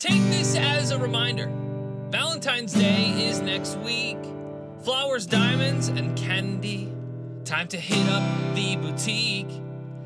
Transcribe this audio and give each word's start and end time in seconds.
Take 0.00 0.22
this 0.30 0.54
as 0.54 0.92
a 0.92 0.98
reminder 0.98 1.50
Valentine's 2.10 2.72
Day 2.72 3.28
is 3.28 3.40
next 3.40 3.76
week. 3.78 4.16
Flowers, 4.84 5.26
diamonds, 5.26 5.88
and 5.88 6.16
candy. 6.16 6.92
Time 7.44 7.66
to 7.66 7.76
hit 7.76 8.08
up 8.08 8.22
the 8.54 8.76
boutique. 8.76 9.50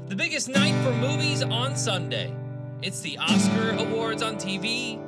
The 0.07 0.17
biggest 0.17 0.49
night 0.49 0.73
for 0.83 0.93
movies 0.93 1.43
on 1.43 1.77
Sunday. 1.77 2.35
It's 2.81 3.01
the 3.01 3.19
Oscar 3.19 3.73
Awards 3.73 4.23
on 4.23 4.37
TV. 4.37 4.99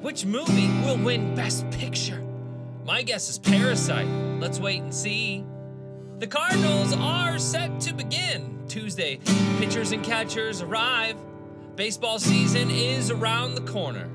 Which 0.00 0.26
movie 0.26 0.66
will 0.84 0.98
win 0.98 1.36
Best 1.36 1.70
Picture? 1.70 2.20
My 2.84 3.02
guess 3.02 3.28
is 3.28 3.38
Parasite. 3.38 4.08
Let's 4.40 4.58
wait 4.58 4.82
and 4.82 4.92
see. 4.92 5.44
The 6.18 6.26
Cardinals 6.26 6.92
are 6.92 7.38
set 7.38 7.78
to 7.82 7.94
begin. 7.94 8.64
Tuesday, 8.66 9.20
pitchers 9.58 9.92
and 9.92 10.02
catchers 10.02 10.60
arrive. 10.60 11.14
Baseball 11.76 12.18
season 12.18 12.68
is 12.72 13.12
around 13.12 13.54
the 13.54 13.60
corner. 13.60 14.08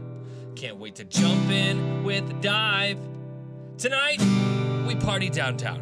Can't 0.59 0.77
wait 0.77 0.95
to 0.95 1.05
jump 1.05 1.49
in 1.49 2.03
with 2.03 2.41
dive. 2.41 2.97
Tonight, 3.77 4.19
we 4.85 4.93
party 4.93 5.29
downtown. 5.29 5.81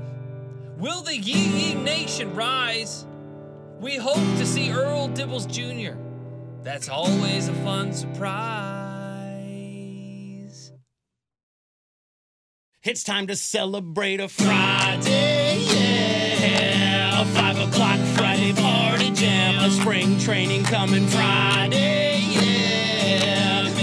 Will 0.77 1.01
the 1.01 1.17
Yee 1.17 1.33
Yee 1.33 1.73
Nation 1.73 2.35
rise? 2.35 3.07
We 3.79 3.95
hope 3.95 4.13
to 4.37 4.45
see 4.45 4.71
Earl 4.71 5.09
Dibbles 5.09 5.47
Jr. 5.51 5.97
That's 6.61 6.89
always 6.89 7.47
a 7.47 7.53
fun 7.53 7.91
surprise. 7.91 8.27
It's 12.83 13.03
time 13.03 13.25
to 13.27 13.35
celebrate 13.35 14.19
a 14.19 14.27
Friday, 14.27 15.57
yeah. 15.73 17.23
A 17.23 17.25
five 17.25 17.57
o'clock 17.57 17.97
Friday 18.15 18.53
party 18.53 19.09
jam. 19.09 19.57
A 19.57 19.71
spring 19.71 20.19
training 20.19 20.65
coming 20.65 21.07
Friday, 21.07 22.16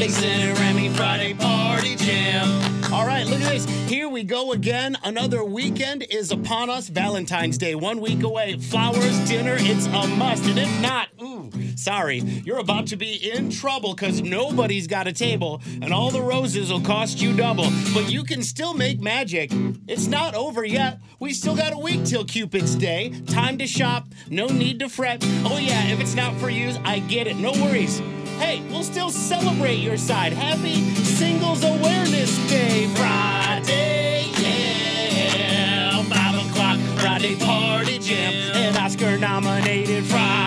and 0.05 0.59
Remy 0.59 0.91
Friday 0.91 1.33
party 1.33 1.97
jam. 1.97 2.93
All 2.93 3.07
right, 3.07 3.27
look 3.27 3.41
at 3.41 3.49
this. 3.49 3.65
Here 3.89 4.07
we 4.07 4.23
go 4.23 4.52
again. 4.52 4.99
Another 5.02 5.43
weekend 5.43 6.02
is 6.02 6.30
upon 6.30 6.69
us. 6.69 6.88
Valentine's 6.91 7.57
Day, 7.57 7.74
one 7.74 8.02
week 8.02 8.23
away. 8.23 8.59
Flowers, 8.59 9.19
dinner, 9.27 9.57
it's 9.59 9.87
a 9.87 10.07
must. 10.07 10.45
And 10.45 10.59
if 10.59 10.80
not, 10.83 11.09
ooh, 11.23 11.51
sorry, 11.77 12.19
you're 12.19 12.59
about 12.59 12.87
to 12.88 12.96
be 12.96 13.15
in 13.15 13.49
trouble 13.49 13.95
because 13.95 14.21
nobody's 14.21 14.87
got 14.87 15.07
a 15.07 15.13
table 15.13 15.63
and 15.80 15.91
all 15.91 16.11
the 16.11 16.21
roses 16.21 16.71
will 16.71 16.83
cost 16.83 17.23
you 17.23 17.35
double. 17.35 17.71
But 17.95 18.11
you 18.11 18.24
can 18.24 18.43
still 18.43 18.74
make 18.74 19.01
magic. 19.01 19.51
It's 19.89 20.07
not 20.07 20.35
over 20.35 20.66
yet. 20.66 21.01
We 21.18 21.33
still 21.33 21.57
got 21.57 21.73
a 21.73 21.79
week 21.79 22.05
till 22.05 22.27
Cupid's 22.27 22.74
Day. 22.74 23.15
Time 23.29 23.57
to 23.57 23.66
shop, 23.66 24.09
no 24.29 24.49
need 24.49 24.80
to 24.80 24.91
fret. 24.91 25.24
Oh, 25.46 25.57
yeah, 25.57 25.87
if 25.87 25.99
it's 25.99 26.15
not 26.15 26.37
for 26.37 26.51
you, 26.51 26.74
I 26.85 26.99
get 26.99 27.27
it. 27.27 27.37
No 27.37 27.52
worries. 27.52 28.02
Hey, 28.38 28.63
we'll 28.71 28.82
still 28.82 29.10
celebrate 29.10 29.79
your 29.79 29.96
side. 29.96 30.32
Happy 30.32 30.95
Singles 30.95 31.65
Awareness 31.65 32.37
Day, 32.49 32.87
Friday, 32.95 34.30
yeah. 34.38 36.02
Five 36.04 36.51
o'clock 36.51 36.79
Friday 36.99 37.37
party 37.37 37.99
jam, 37.99 38.32
an 38.55 38.77
Oscar 38.77 39.16
nominated 39.18 40.05
Friday. 40.05 40.43